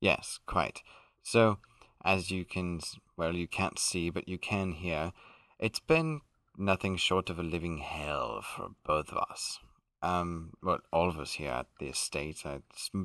Yes, 0.00 0.38
quite. 0.46 0.82
So, 1.24 1.58
as 2.04 2.30
you 2.30 2.44
can, 2.44 2.82
well, 3.16 3.34
you 3.34 3.48
can't 3.48 3.80
see, 3.80 4.10
but 4.10 4.28
you 4.28 4.38
can 4.38 4.74
hear, 4.74 5.12
it's 5.58 5.80
been 5.80 6.20
nothing 6.60 6.96
short 6.96 7.30
of 7.30 7.38
a 7.38 7.42
living 7.42 7.78
hell 7.78 8.42
for 8.42 8.68
both 8.84 9.10
of 9.10 9.18
us. 9.30 9.58
Um, 10.02 10.52
well, 10.62 10.78
all 10.92 11.08
of 11.08 11.18
us 11.18 11.32
here 11.34 11.50
at 11.50 11.66
the 11.78 11.88
estate. 11.88 12.42
Uh, 12.44 12.58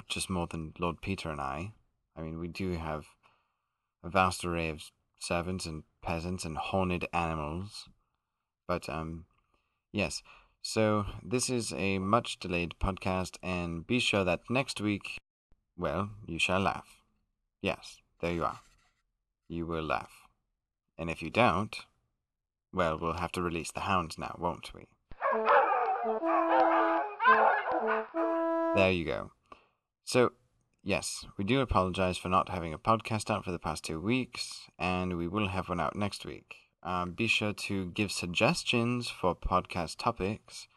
just 0.08 0.30
more 0.30 0.48
than 0.48 0.74
Lord 0.80 1.02
Peter 1.02 1.30
and 1.30 1.42
I. 1.42 1.74
I 2.16 2.22
mean, 2.22 2.40
we 2.40 2.48
do 2.48 2.74
have 2.74 3.06
a 4.04 4.10
vast 4.10 4.46
array 4.46 4.70
of 4.70 4.84
servants 5.20 5.66
and 5.66 5.84
peasants 6.02 6.46
and 6.46 6.58
horned 6.58 7.08
animals. 7.14 7.90
But, 8.68 8.88
um, 8.90 9.26
yes. 9.92 10.22
So, 10.62 11.06
this 11.24 11.50
is 11.50 11.74
a 11.74 12.00
much 12.00 12.40
delayed 12.40 12.76
podcast, 12.82 13.38
and 13.44 13.86
be 13.86 14.00
sure 14.00 14.24
that 14.24 14.42
next 14.50 14.82
week 14.82 15.18
well, 15.78 16.10
you 16.26 16.40
shall 16.40 16.62
laugh. 16.62 17.02
Yes, 17.62 17.98
there 18.22 18.34
you 18.34 18.46
are. 18.46 18.60
You 19.48 19.66
will 19.66 19.84
laugh. 19.84 20.28
And 20.98 21.10
if 21.10 21.22
you 21.22 21.30
don't, 21.30 21.76
well, 22.76 23.00
we'll 23.00 23.14
have 23.14 23.32
to 23.32 23.42
release 23.42 23.72
the 23.72 23.80
hounds 23.80 24.18
now, 24.18 24.36
won't 24.38 24.74
we? 24.74 24.86
There 28.76 28.92
you 28.92 29.06
go. 29.06 29.32
So, 30.04 30.34
yes, 30.84 31.26
we 31.38 31.46
do 31.46 31.62
apologize 31.62 32.18
for 32.18 32.28
not 32.28 32.50
having 32.50 32.74
a 32.74 32.78
podcast 32.78 33.32
out 33.32 33.46
for 33.46 33.52
the 33.52 33.60
past 33.60 33.86
two 33.86 34.02
weeks, 34.02 34.70
and 34.78 35.18
we 35.18 35.28
will 35.28 35.48
have 35.48 35.70
one 35.70 35.80
out 35.80 35.96
next 35.96 36.26
week. 36.26 36.56
Um, 36.84 37.14
be 37.14 37.28
sure 37.28 37.54
to 37.54 37.88
give 37.92 38.12
suggestions 38.12 39.10
for 39.10 39.34
podcast 39.34 39.96
topics, 39.98 40.68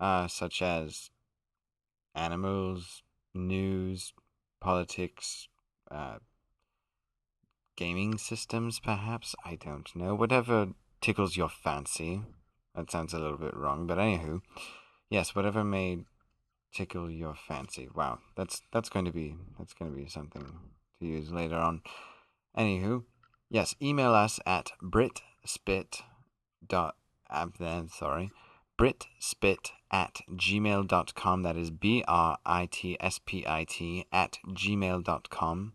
uh, 0.00 0.26
such 0.26 0.62
as 0.62 1.10
animals, 2.14 3.02
news, 3.34 4.14
politics, 4.60 5.48
uh, 5.90 6.16
gaming 7.76 8.16
systems, 8.16 8.80
perhaps? 8.80 9.34
I 9.44 9.56
don't 9.56 9.94
know. 9.94 10.14
Whatever 10.14 10.68
tickles 11.04 11.36
your 11.36 11.50
fancy. 11.50 12.22
That 12.74 12.90
sounds 12.90 13.12
a 13.12 13.18
little 13.18 13.36
bit 13.36 13.54
wrong, 13.54 13.86
but 13.86 13.98
anywho, 13.98 14.40
yes, 15.10 15.34
whatever 15.34 15.62
may 15.62 15.98
tickle 16.72 17.10
your 17.10 17.34
fancy. 17.34 17.88
Wow, 17.94 18.20
that's 18.36 18.62
that's 18.72 18.88
going 18.88 19.04
to 19.04 19.12
be 19.12 19.36
that's 19.58 19.74
going 19.74 19.90
to 19.90 19.96
be 19.96 20.08
something 20.08 20.46
to 20.98 21.06
use 21.06 21.30
later 21.30 21.56
on. 21.56 21.82
Anywho, 22.56 23.04
yes, 23.50 23.76
email 23.82 24.14
us 24.14 24.40
at 24.46 24.72
britspit 24.82 26.00
dot 26.66 26.96
then 27.58 27.88
sorry 27.88 28.30
britspit 28.78 29.72
at 29.90 30.22
gmail.com. 30.32 31.42
That 31.42 31.56
is 31.56 31.70
B 31.70 32.02
R 32.08 32.38
I 32.46 32.66
T 32.70 32.96
S 32.98 33.20
P 33.24 33.44
I 33.46 33.64
T 33.64 34.06
at 34.10 34.38
gmail.com. 34.48 35.72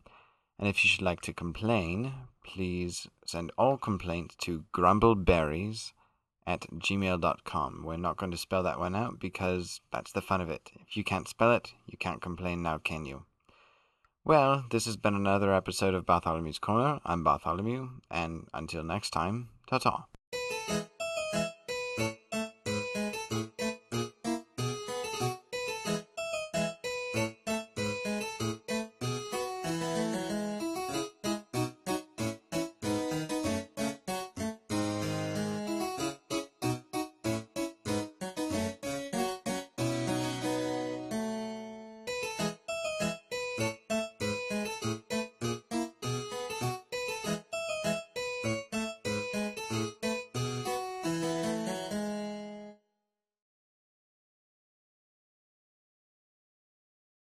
And 0.57 0.67
if 0.67 0.83
you 0.83 0.89
should 0.89 1.03
like 1.03 1.21
to 1.21 1.33
complain, 1.33 2.13
please 2.49 3.07
send 3.25 3.51
all 3.57 3.77
complaints 3.77 4.35
to 4.35 4.65
grumbleberries 4.75 5.93
at 6.47 6.61
gmail.com. 6.61 7.83
We're 7.85 7.97
not 7.97 8.17
going 8.17 8.31
to 8.31 8.37
spell 8.37 8.63
that 8.63 8.79
one 8.79 8.95
out 8.95 9.19
because 9.19 9.81
that's 9.91 10.11
the 10.11 10.21
fun 10.21 10.41
of 10.41 10.49
it. 10.49 10.71
If 10.87 10.97
you 10.97 11.03
can't 11.03 11.27
spell 11.27 11.53
it, 11.53 11.73
you 11.85 11.97
can't 11.97 12.21
complain 12.21 12.63
now, 12.63 12.79
can 12.79 13.05
you? 13.05 13.25
Well, 14.25 14.65
this 14.71 14.85
has 14.85 14.97
been 14.97 15.15
another 15.15 15.53
episode 15.53 15.93
of 15.93 16.05
Bartholomew's 16.05 16.59
Corner. 16.59 16.99
I'm 17.05 17.23
Bartholomew, 17.23 17.89
and 18.09 18.47
until 18.53 18.83
next 18.83 19.11
time, 19.11 19.49
ta 19.67 19.77
ta. 19.77 20.05